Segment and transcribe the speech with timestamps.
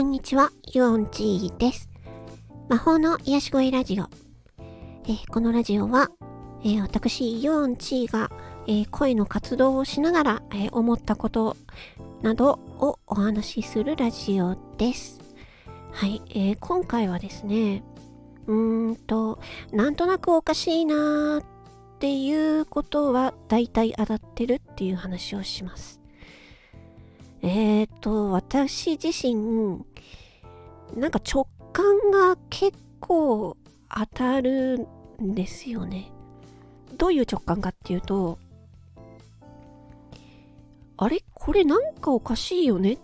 [0.00, 1.90] んにちは、ユオンチーです。
[2.70, 4.04] 魔法の癒し声ラジオ。
[5.04, 6.10] えー、このラジオは、
[6.64, 8.30] えー、私、ユオンチーが、
[8.66, 11.54] えー、声の活動をしながら、え思ったこと
[12.22, 15.20] などをお話しするラジオです。
[15.92, 17.82] はい、え今回はですね、
[18.46, 19.38] うーんと、
[19.70, 21.44] なんとなくおかしいなーっ
[21.98, 26.00] ていうことは大体当たってるっていう話をします。
[27.42, 29.84] えっ、ー、と、私自身、
[30.94, 33.56] なんか直感が結構
[33.88, 34.86] 当たる
[35.22, 36.10] んですよね。
[36.96, 38.38] どういう直感かっていうと、
[40.96, 41.22] あれ？
[41.32, 42.98] これなんかおかしいよねっ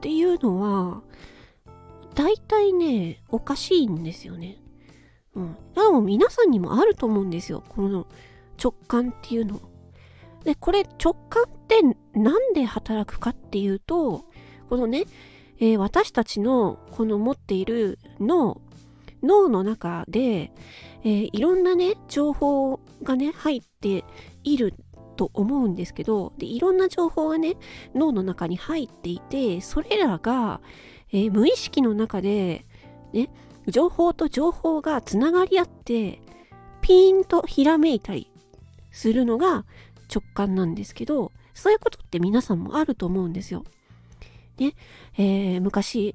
[0.00, 1.02] ていうのは、
[2.14, 4.58] 大体ね、おかしいんですよね。
[5.34, 5.56] うん。
[5.74, 7.62] でも皆さんにもあると思うんですよ。
[7.68, 8.06] この
[8.62, 9.60] 直感っていうの。
[10.42, 11.82] で、これ直感って
[12.18, 14.24] なんで働くかっていうと、
[14.68, 15.04] このね、
[15.58, 18.60] えー、私たちのこの持っている脳、
[19.22, 20.52] 脳の中で、
[21.02, 24.04] えー、いろんなね、情報がね、入って
[24.44, 24.74] いる
[25.16, 27.56] と思うんですけど、で、いろんな情報がね、
[27.94, 30.60] 脳の中に入っていて、それらが、
[31.12, 32.66] えー、無意識の中で、
[33.12, 33.30] ね、
[33.66, 36.20] 情報と情報がつながり合って、
[36.82, 38.30] ピーンとひらめいたり
[38.92, 39.64] するのが
[40.14, 43.64] 直感なんですけど、そういうことって皆さんもあると思うんですよ。
[44.58, 44.74] ね、
[45.18, 46.14] えー、昔、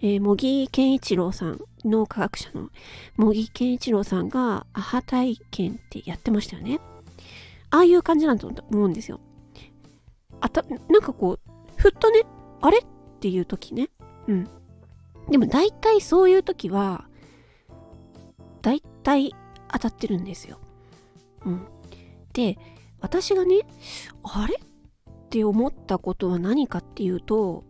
[0.00, 2.70] えー、茂木健一郎さん、脳科学者の
[3.16, 6.80] 茂木健一郎さんがアハ体験ってやってましたよね。
[7.70, 9.20] ああいう感じなんだと思うんですよ。
[10.40, 11.40] あた、なんかこう、
[11.76, 12.22] ふっとね、
[12.60, 12.80] あれっ
[13.20, 13.88] ていう時ね。
[14.26, 14.48] うん。
[15.30, 17.06] でも大体そういう時は、
[18.60, 19.34] 大体
[19.72, 20.58] 当たってるんですよ。
[21.46, 21.66] うん。
[22.32, 22.58] で、
[23.00, 23.60] 私がね、
[24.22, 24.56] あれ？
[24.56, 27.64] って思ったことは何かっていうと、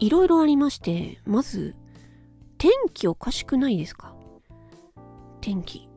[0.00, 1.76] いろいろありまして、まず、
[2.58, 4.14] 天気おかしくないですか？
[5.40, 5.88] 天気。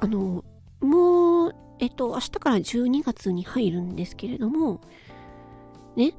[0.00, 0.44] あの、
[0.80, 4.80] もう、えっと、明日から12月に入るんですけれども、
[5.96, 6.14] ね、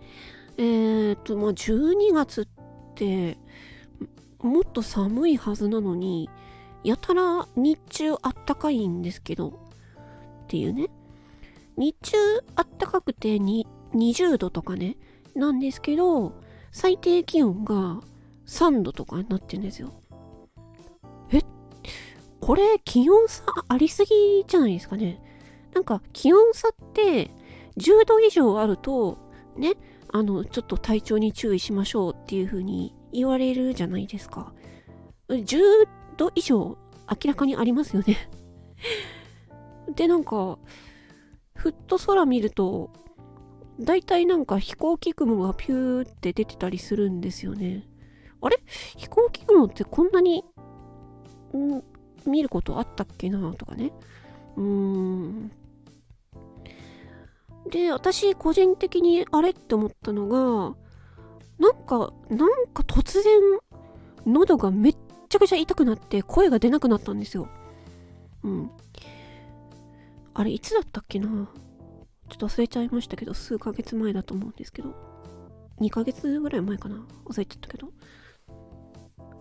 [0.57, 2.47] えー、っと、まあ、12月っ
[2.95, 3.37] て、
[4.39, 6.29] もっと寒いはずなのに、
[6.83, 9.51] やたら日中あったかいんですけど、っ
[10.47, 10.87] ていうね。
[11.77, 12.17] 日中
[12.55, 14.97] あったかくてに20度とかね、
[15.35, 16.33] なんですけど、
[16.73, 18.01] 最低気温が
[18.47, 19.93] 3度とかになってんですよ。
[21.31, 21.39] え？
[22.41, 25.21] これ気温差ありすぎじゃないですかね。
[25.73, 27.31] なんか気温差って
[27.77, 29.17] 10度以上あると、
[29.55, 29.75] ね、
[30.11, 34.51] あの、ちょっと体調に注意しましょうっていう風に言われるじゃないですか。
[35.29, 35.57] 10
[36.17, 36.77] 度以上
[37.09, 38.29] 明らかにありますよね
[39.95, 40.59] で、なんか、
[41.55, 42.91] ふっと空見ると、
[43.79, 47.87] だいたいなんか飛行機雲がピューって出てたりするんですよね。
[48.41, 48.57] あれ？
[48.97, 50.43] 飛行機雲ってこんなに、
[51.55, 51.83] ん
[52.25, 53.91] 見ることあったっけなとかね。
[54.55, 55.51] うーん。
[57.69, 60.75] で、私個人的にあれって思ったのが、
[61.59, 63.41] なんか、なんか突然、
[64.25, 64.95] 喉がめっ
[65.29, 67.47] ちゃくちゃ痛くなって声が出なくなったんですよ。
[68.43, 68.71] うん。
[70.33, 71.49] あれ、いつだったっけな？
[72.33, 74.95] ちょっと忘れちゃいましたけど、数ヶ月前だと思うんですけど。
[75.79, 77.05] 2ヶ月ぐらい前かな？
[77.25, 77.89] 忘れちゃったけど。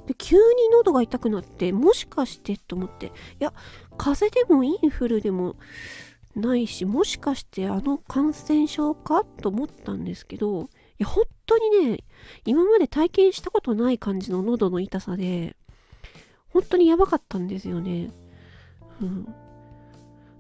[0.07, 3.55] で、急に喉が痛くなって、もしかしてと思って、いや、
[3.97, 5.57] 風邪でもインフルでも
[6.35, 10.67] ないし、もしかしてあの感染症かと思ったんですけど、い
[10.99, 11.99] や、本当にね、
[12.45, 15.57] 今まで体験したことない感じの喉の痛さで、
[16.51, 18.11] 本当にやばかったんですよね。
[19.01, 19.35] うん。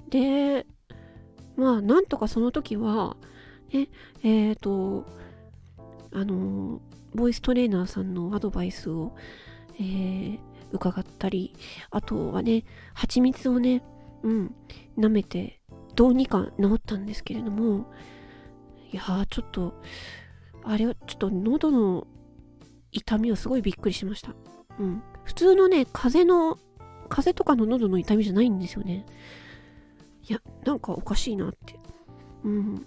[0.08, 0.66] で、
[1.56, 3.16] まあ、なんとかその時は、
[3.72, 3.88] ね、
[4.22, 5.06] えっ、ー、と、
[6.12, 6.80] あの、
[7.14, 9.14] ボイストレーナーさんのアドバイスを、
[9.78, 10.38] えー、
[10.72, 11.54] 伺ったり、
[11.90, 12.64] あとはね、
[12.94, 13.82] 蜂蜜をね、
[14.22, 14.54] うん、
[14.98, 15.60] 舐めて、
[15.94, 17.92] どうにか治ったんですけれども、
[18.92, 19.74] いやー、ちょっと、
[20.64, 22.06] あれは、ちょっと喉の
[22.92, 24.34] 痛みをすごいびっくりしました。
[24.78, 25.02] うん。
[25.24, 26.56] 普通のね、風の、
[27.08, 29.06] 風邪とかの喉の痛みじゃないんですよね。
[30.28, 31.78] いや、なんかおかしいなって。
[32.44, 32.86] うん。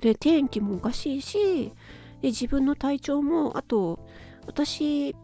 [0.00, 1.72] で、天気もおかしいし、
[2.20, 4.06] で自分の体調も、あと、
[4.46, 5.14] 私、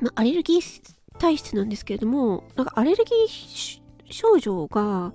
[0.00, 3.80] まアレルギー体質なんですけれども、なんかアレルギー
[4.10, 5.12] 症状が、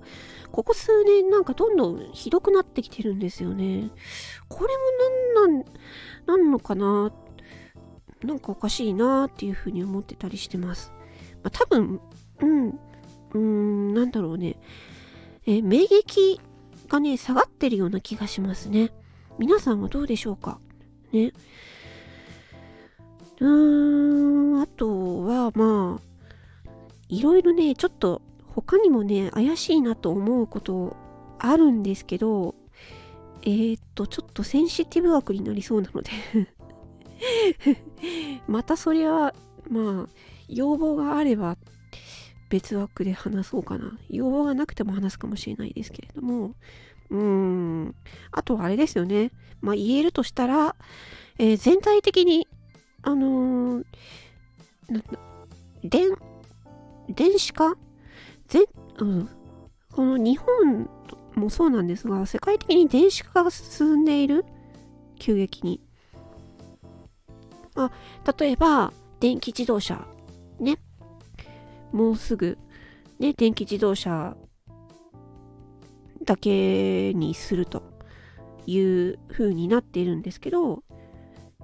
[0.52, 3.90] ここ数年なんかどんどんひどくなってきてるんですよね。
[4.48, 4.74] これ
[5.44, 5.64] もなんなん、
[6.26, 7.12] なんのかな？
[8.22, 10.92] なんかおかしいなっていうふうに思ってたりしてます。
[11.42, 12.00] まあ、多分、
[12.40, 14.58] うん、ーん、なんだろうね。
[15.46, 16.40] え免疫
[16.88, 18.92] がね、下がってるような気がしますね。
[19.38, 20.58] 皆さんはどうでしょうか？
[21.12, 21.32] ね。
[23.40, 26.70] うーん、あとはまあ、
[27.08, 30.96] いろいろね、ちょっと他にもね、怪しいなと思うこと
[31.38, 32.54] あるんですけど、
[33.42, 36.10] えー、っと、ちょっとセンシティブ枠になりそうなので
[38.48, 39.34] またそれは、
[39.70, 40.14] まあ、
[40.48, 41.56] 要望があれば
[42.48, 43.98] 別枠で話そうかな。
[44.08, 46.54] 要望がなくても話すかもしれないですけれども、
[47.10, 47.94] うーん、
[48.30, 49.30] あとはあれですよね。
[49.60, 50.76] まあ言えるとしたら、
[51.38, 52.46] えー、全体的に、
[53.02, 53.84] あのー、
[55.84, 56.10] 電、
[57.08, 57.76] 電子化？
[58.48, 58.64] 全、
[58.98, 59.28] うん、
[59.92, 60.88] この日本
[61.34, 64.44] もそうなんですが、世界的に電子化が進んでいる？
[65.18, 65.80] 急激に。
[67.74, 67.90] あ、
[68.38, 70.06] 例えば、電気自動車。
[70.58, 70.78] ね。
[71.92, 72.58] もうすぐ、
[73.18, 74.36] ね、電気自動車
[76.24, 77.82] だけにすると
[78.66, 80.82] いう風になっているんですけど、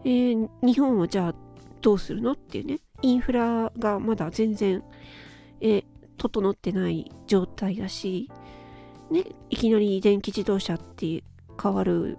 [0.05, 1.35] えー、日本はじゃあ
[1.81, 4.83] どうするのっていうね、インフラがまだ全然、
[5.61, 5.85] えー、
[6.17, 8.31] 整ってない状態だし、
[9.11, 11.23] ね、いきなり電気自動車って
[11.61, 12.19] 変わる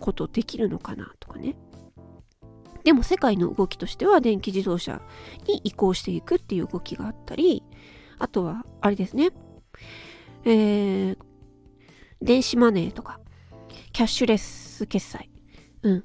[0.00, 1.56] ことできるのかなとかね。
[2.86, 5.02] でも世界の動きとしては電気自動車
[5.48, 7.64] に移行していくっていう動きがあったり、
[8.20, 9.30] あとは、あれですね。
[10.44, 11.18] えー、
[12.22, 13.18] 電子マネーとか、
[13.92, 15.28] キャッシュレス決済、
[15.82, 16.04] うん。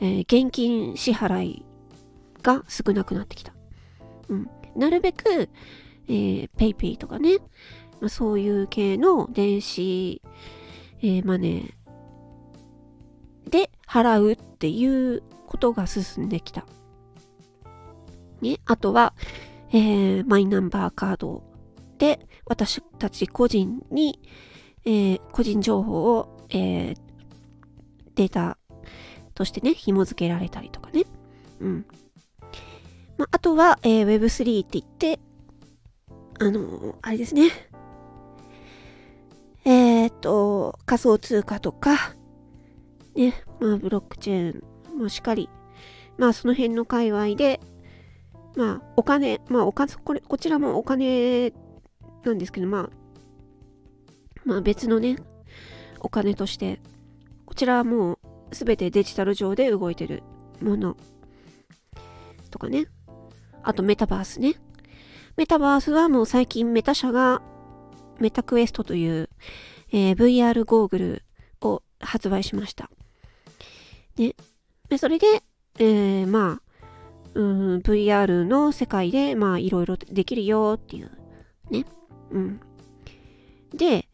[0.00, 1.64] えー、現金支払い
[2.42, 3.52] が少なくなってきた。
[4.28, 4.48] うん。
[4.76, 5.48] なるべく、
[6.06, 7.38] えー、ペイペイとかね、
[8.00, 10.22] まあ、そういう系の電子、
[11.02, 11.72] えー、マネー
[13.50, 16.66] で払うっていうことが進んできた。
[18.40, 19.14] ね、あとは、
[19.72, 21.42] えー、マイナンバーカード
[21.98, 24.20] で私たち個人に、
[24.84, 26.96] えー、個人情報を、えー、
[28.14, 28.58] データ
[29.34, 31.04] としてね、紐付けられたりとかね。
[31.60, 31.86] うん。
[33.16, 35.18] まあ、あとは、えー、Web3 って言って、
[36.40, 37.50] あのあれですね。
[39.64, 42.14] えっと、仮想通貨とか、
[43.18, 45.50] ね、まあ、ブロックチェーンもしっかり、
[46.16, 47.60] まあその辺の界隈で、
[48.56, 51.52] まあお金、まあお金、これ、こちらもお金
[52.24, 52.90] なんですけど、まあ、
[54.44, 55.16] まあ別のね、
[56.00, 56.80] お金として、
[57.44, 58.18] こちらはも
[58.50, 60.22] うすべてデジタル上で動いてる
[60.62, 60.96] もの
[62.50, 62.86] とかね。
[63.64, 64.54] あとメタバースね。
[65.36, 67.42] メタバースはもう最近メタ社が
[68.20, 69.28] メタクエストという、
[69.92, 71.22] えー、VR ゴーグル
[71.60, 72.90] を発売しました。
[74.18, 74.34] ね。
[74.88, 75.26] で、それで、
[75.78, 76.68] えー、まあ、
[77.34, 81.10] うん、VR の世界で、まあ、いろいろできるよっていう、
[81.70, 81.84] ね。
[82.30, 82.60] うん。
[83.74, 84.08] で、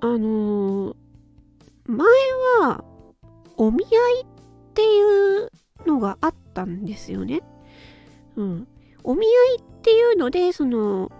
[0.00, 0.94] あのー、
[1.86, 2.06] 前
[2.60, 2.84] は、
[3.56, 4.26] お見合いっ
[4.74, 5.50] ていう
[5.86, 7.40] のがあったんですよね。
[8.36, 8.68] うん。
[9.02, 11.10] お見合いっていうので、その、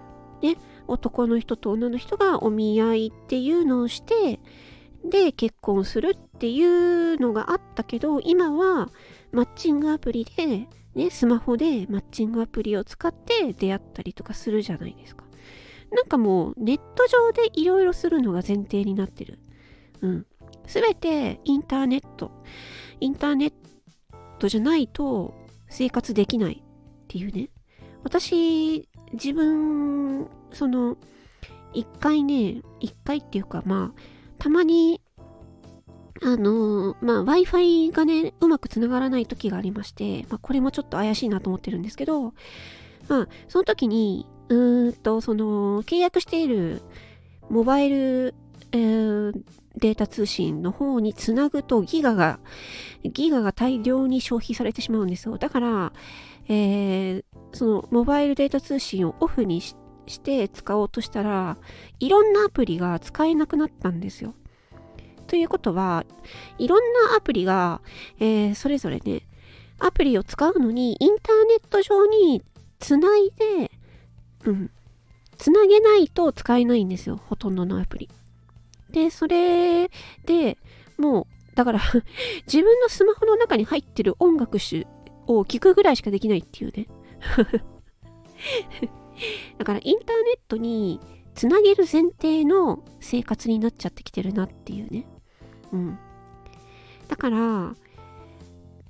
[0.41, 0.57] ね、
[0.87, 4.39] 男の人と女の人がお見合いっていうのをして、
[5.11, 8.91] で結婚するっていうのがあったけど今は
[9.33, 15.25] マッチングアプリで、ね、スマホでマッチングアプリを使って出会ったりとかするじゃないですか。
[15.91, 19.39] なんかもうネット上でいろいろするのが前提になってる。
[20.03, 20.27] うん。
[20.67, 22.31] すべてインターネット。
[23.01, 23.53] インターネッ
[24.39, 25.35] トじゃないと
[25.69, 27.49] 生活できないっていうね。
[28.05, 30.97] 私、自分、その、
[31.73, 34.01] 一回ね、一回っていうかまあ、
[34.39, 35.01] たまに、
[36.23, 42.33] あのー、まあ、Wi-Fi がね、うまくつながらない時がありまして、まあ、これもちょっと怪しいなと思ってるんですけど、
[43.09, 46.83] まあ、その時に、うーんと、その、契約している
[47.51, 48.35] モバイル、
[48.73, 49.33] えー、
[49.77, 52.41] データ通信の方につなぐとギガが、
[53.05, 55.39] ギガが大量に消費されてしまうんですよ。
[55.39, 55.93] だから、
[56.49, 61.57] えー、そのモバイルデータ通信をオフにして、して使おうとしたら
[62.01, 64.35] いろんなアプリが使えなくなったんですよ。
[65.27, 66.07] ということは
[66.59, 66.79] いろん
[67.11, 67.83] なアプリが、
[68.19, 69.23] えー、それぞれね
[69.79, 72.43] アプリを使うのにインターネット上に
[72.79, 73.71] つないで
[74.45, 74.71] うん
[75.37, 78.09] つなげないと使えないんですよほとんどのアプリ。
[78.91, 79.89] でそれ
[80.25, 80.59] で
[80.97, 81.81] もうだから
[82.47, 84.87] 自分のスマホの中に入ってる音楽種
[85.27, 86.87] を聴くぐらいしかできないっていうね
[89.59, 91.01] だからインターネットに
[91.35, 95.07] つなげる前提の生活になっちゃってきてるなっていうね。
[95.73, 95.99] うん。
[97.09, 97.75] だから、う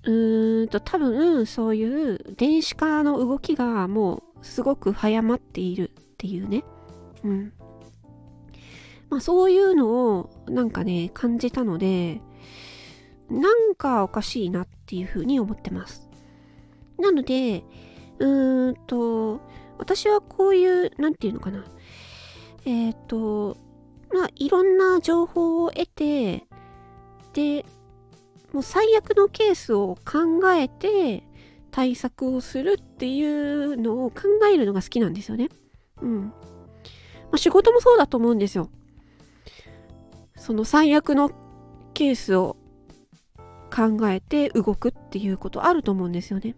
[0.04, 6.64] ーんと多分そういう電子化の動きがもうすごく早まっているっていうね。
[7.24, 7.52] うん。
[9.10, 12.20] まあそういうのをなんかね感じたので、
[13.30, 16.08] なんかおかしいなっていうふうに思ってます。
[16.98, 17.62] なので、
[18.18, 19.40] うーんと、
[19.78, 21.64] 私はこういう、なんていうのかな。
[22.64, 23.56] えっ、ー、と、
[24.12, 26.44] まあ、いろんな情報を得て、
[27.32, 27.64] で、
[28.52, 31.22] もう最悪のケースを考えて
[31.70, 35.48] 対策をするっていうのを考えるのが好きなんですよね。
[36.00, 36.20] うん。
[36.22, 36.32] ま
[37.32, 38.70] あ、仕事もそうだと思うんですよ。
[40.36, 41.30] その最悪の
[41.92, 42.56] ケースを
[43.74, 46.54] 考えて動くっていうことあると思うんですよね。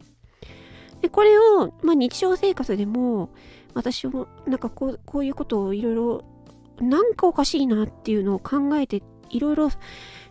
[1.01, 3.31] で、これを、まあ、日常生活でも、
[3.75, 6.25] 私もなんかこうこういうことをいろいろ
[6.81, 9.71] なんかおかしいなっていうのを考えていろいろ、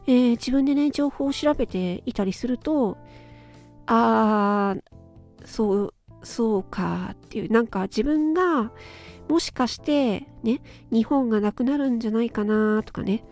[0.08, 2.98] えー、自分でね情報を調べていたりすると
[3.86, 8.72] あーそうそうかっていうなんか自分が
[9.30, 10.62] もしかしてね
[10.92, 13.24] 日本がなくなるんじゃないかなとかね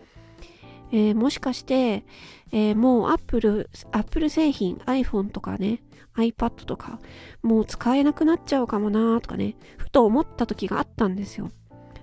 [0.90, 2.04] えー、もしかして、
[2.52, 5.82] えー、もう Apple、Apple 製品、iPhone とかね、
[6.16, 6.98] iPad とか、
[7.42, 11.50] もう使えなくなっちゃうかもなとかね、ふと思った時があったんですよ。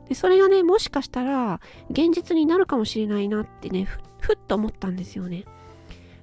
[0.07, 5.45] で、それがね、もしかしたら、現実になるかもしれないなってね、ふふっと思ったんですよね。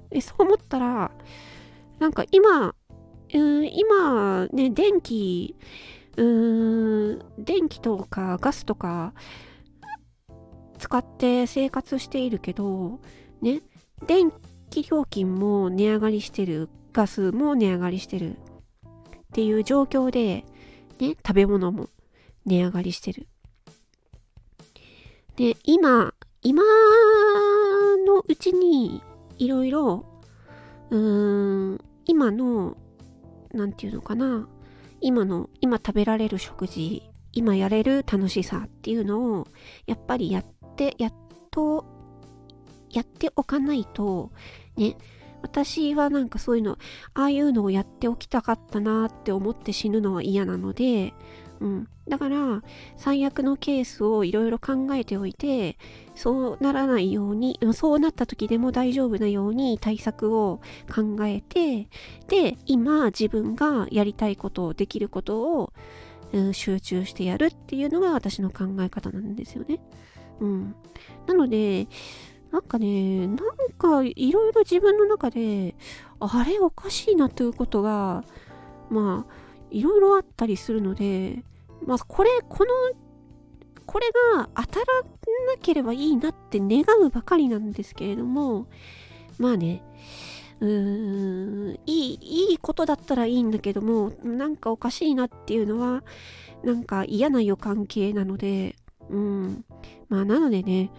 [0.09, 1.11] で、そう思ったら、
[1.99, 2.75] なんか今、
[3.33, 5.55] うん今ね、電気、
[6.17, 9.13] うん、電気とかガスとか、
[10.83, 12.99] 使って生活しているけど、
[13.41, 13.61] ね、
[14.05, 14.33] 電
[14.69, 18.35] 気料金も値上がりしてる、ガスも値上がりしてるっ
[19.31, 20.43] ていう状況で、
[20.99, 21.87] ね、食べ物も
[22.45, 23.27] 値上がりしてる。
[25.37, 26.63] で、今、今
[28.05, 29.01] のうちに
[29.37, 30.05] いろいろ、
[30.89, 32.75] うーん、今の、
[33.53, 34.49] なんていうのかな、
[34.99, 39.47] 今の、今食べられる食事、今やれる楽しさっていうのを、
[39.87, 41.13] やっぱりやっってやっ
[41.51, 41.85] と
[42.89, 44.31] やっておかないと
[44.75, 44.97] ね
[45.41, 46.77] 私はなんかそういうの
[47.13, 51.13] ああいうのをやっておきたかったなって思って死ぬのは嫌なので
[51.63, 52.61] うん、だから
[52.97, 55.77] 最悪のケースをいろいろ考えておいて
[56.13, 60.59] そうならないようにそうなった時でも大丈夫なように対策を
[60.93, 61.87] 考えて
[62.27, 65.73] で今自分がやりたいことできることを、
[66.33, 69.79] うん、集中してやるっていうのが私の考え方なんですよね。
[70.43, 70.75] うん。
[71.25, 71.87] なので、
[72.51, 73.37] なんかね、なん
[73.77, 75.73] かいろいろ自分の中で、
[76.19, 78.23] あれおかしいなということが、
[78.89, 79.33] まあ、
[79.71, 81.43] いろいろあったりするので、
[81.85, 82.71] まあ、これ、この、
[83.85, 88.67] これが当たらなければいいなって願うばかりなんですけれども、
[89.37, 89.83] まあね、
[90.59, 96.03] うーん、いい、いいことだったらいいんだけども、なんかおかしいなっていうのは、
[96.63, 98.75] なんか嫌な予感系なので、
[99.09, 99.65] うん。
[100.09, 100.91] まあ、なのでね、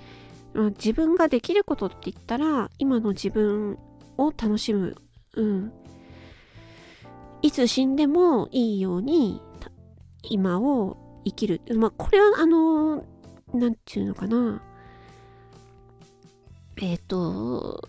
[0.52, 3.78] まあ、自分ができることって言ったら、今の自分
[4.16, 4.96] を楽しむ。
[5.34, 5.72] うん。
[7.42, 9.40] いつ死んでもいいように、
[10.22, 11.60] 今を生きる。
[11.76, 13.04] まあ、これは、あの、
[13.52, 14.62] なんていうのかな。
[16.76, 17.82] えっ、ー、と、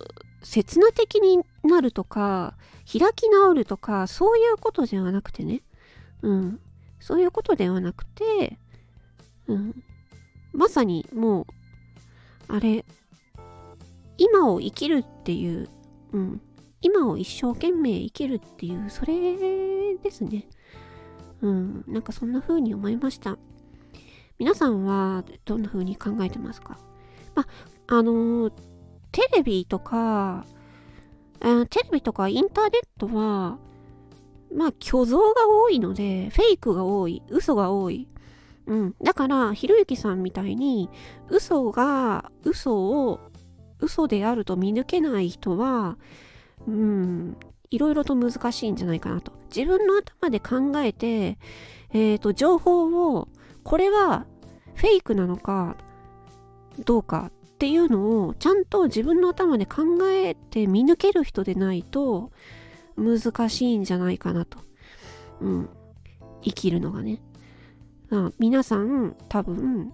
[0.43, 2.55] 刹那的になるとか、
[2.85, 5.63] 開き直るとか、そういうことではなくてね。
[6.21, 6.59] うん。
[6.99, 8.59] そういうことではなくて、
[9.47, 9.83] うん。
[10.55, 11.45] まさにもう、
[12.55, 12.85] あれ、
[14.17, 15.69] 今を生きるっていう、
[16.13, 16.41] うん、
[16.81, 19.37] 今を一生懸命生きるっていう、それ
[19.97, 20.47] ですね。
[21.41, 23.37] うん、なんかそんな風に思いました。
[24.39, 26.77] 皆さんはどんな風に考えてますか？
[27.35, 27.45] ま
[27.87, 28.49] あ、の、
[29.11, 30.45] テレビとか、
[31.41, 31.47] テ
[31.83, 33.57] レビとかインターネットは、
[34.53, 38.07] まあ、虚像が多いので、フェイクが多い、嘘が多い。
[38.67, 38.95] うん。
[39.01, 40.89] だから、ひろゆきさんみたいに、
[41.29, 42.75] 嘘が、嘘
[43.07, 43.19] を、
[43.79, 45.97] 嘘であると見抜けない人は、
[46.67, 47.37] うん、
[47.69, 49.31] いろいろと難しいんじゃないかなと。
[49.55, 51.37] 自分の頭で考えて、
[51.93, 53.27] えっ、ー、と、情報を、
[53.63, 54.25] これは
[54.75, 55.77] フェイクなのか、
[56.85, 62.31] どうかっていうのを、ちゃんと自分の頭で考えて見抜ける人でないと、
[62.97, 64.59] 難しいんじゃないかなと。
[65.41, 65.69] うん。
[66.43, 67.21] 生きるのがね。
[68.11, 69.91] あ皆さん多分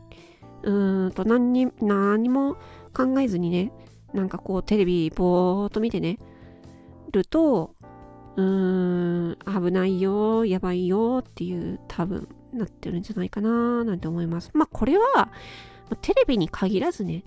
[0.63, 2.55] うーんと何に何も
[2.93, 3.71] 考えずにね
[4.13, 6.17] なんかこうテレビぼーっと見てね
[7.11, 7.75] ると
[8.35, 14.51] うーん危ないよやばいよっていう多分なってるんじゃないかななんて思います。
[14.53, 15.31] まあこれは
[16.01, 17.23] テレビに限らずね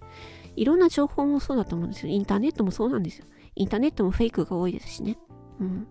[0.56, 2.12] いろんな情報もそうだと思うんですよ。
[2.12, 3.26] インターネットもそうなんですよ。
[3.56, 5.18] インターネットもフェイクが多いですしね。
[5.60, 5.86] うん。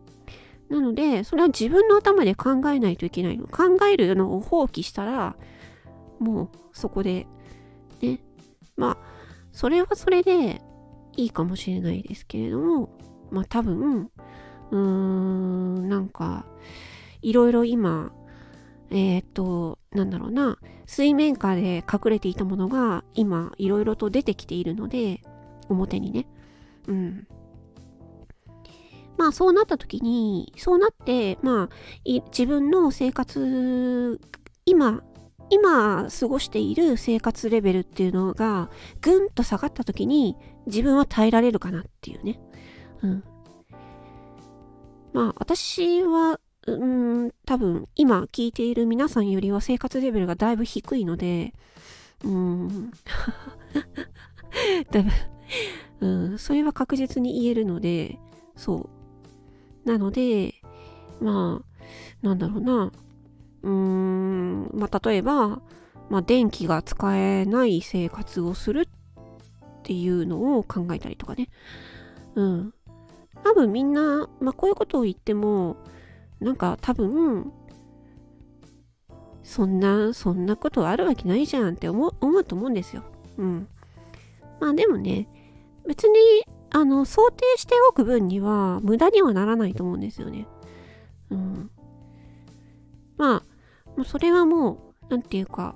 [0.74, 3.48] なので、それは自分の頭で考えないといけないの。
[3.48, 5.36] 考えるのを放棄したら、
[6.20, 7.28] もうそこで、
[8.02, 8.20] ね。
[8.76, 9.08] まあ、
[9.52, 10.62] それはそれで、
[11.16, 12.90] いいかもしれないですけれども、
[13.30, 14.10] まあ多分、
[14.72, 16.48] うーん、なんか、
[17.22, 18.12] いろいろ今、
[18.90, 25.22] えー、っと、なんだろうな、水面下で隠れていたものが今いろいろと出てきているので、
[25.70, 26.26] 表にね。
[26.88, 27.28] うん。
[29.18, 31.70] まあそうなった時に、そうなって、まあ
[32.06, 34.20] 自分の生活、
[34.66, 35.02] 今、
[35.50, 38.70] 今過ごしている生活レベルっていうのが
[39.02, 42.40] ぐんと下がった時に自分は耐えられるかなっていうね。
[43.02, 43.24] うん。
[45.14, 51.54] まあ私は、うん、多分今聞いている皆さんよりは生活レベルがだいぶ低いので、
[52.24, 52.92] うん。
[54.92, 55.04] だい
[56.00, 58.18] ぶ、うん、それは確実に言えるので、
[58.56, 59.03] そう。
[59.86, 60.56] なので、
[61.22, 62.92] まあ、なんだろうな。
[63.64, 65.62] うーん、まあ、例えば、
[66.10, 71.50] まあ、電気が使えない生活をするっていうのを考えたりとかね。
[72.36, 72.74] うん。
[73.44, 75.78] 多分みんな、まあ、こういうことを言っても、
[76.40, 77.52] なんか多分、
[79.44, 83.04] そんな、そんなことあるわけないじゃんって思う思うと思うんですよ。
[83.38, 83.68] うん。
[84.60, 85.28] まあでもね、
[85.86, 86.20] 別に、
[86.74, 90.48] あの、想定しておく分には無駄にはならないと思うんですよね。
[91.30, 91.72] うん。
[93.16, 95.76] まあ、もうそれはもう、なんていうか、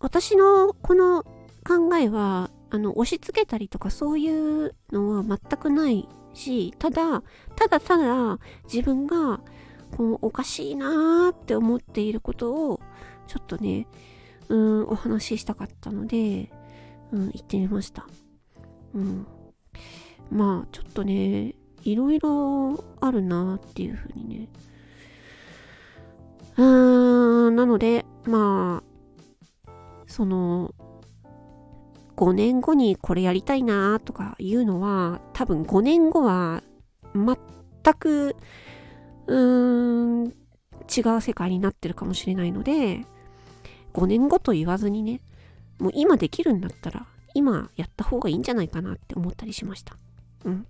[0.00, 1.22] 私のこの
[1.64, 7.22] 考えは、あの、押し付けたりとかそういうのは全くないし、ただ、
[7.54, 9.40] ただただ自分が、
[9.96, 12.80] こう、おかしいなーって思っていることを、
[13.26, 13.86] ちょっとね、
[14.48, 16.50] うん、お話ししたかったので、
[17.12, 18.06] うん、言ってみました。
[18.94, 19.26] うん。
[20.30, 21.54] まあ、ちょっとね、
[21.84, 24.48] いろいろあるなっていうふうにね。
[26.56, 29.70] うーん、なので、まあ、
[30.06, 30.74] その、
[32.16, 36.62] 5年後にこれやりたいなとかいうのは、多分5年後は
[37.14, 38.34] 全く、
[39.28, 43.04] うーん、違う世界になってるかもしれないので、
[43.92, 45.20] 5年後と言わずにね、
[45.78, 47.06] もう今できるんだったら、
[47.38, 49.96] 今やった方がいいんじゃないかなって思ったりしました。
[50.44, 50.66] うん。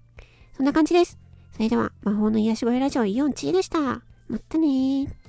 [0.54, 1.18] そんな感じです。
[1.52, 4.02] それでは、魔法の癒し声ラジオイオンチーでした。
[4.28, 5.27] またねー。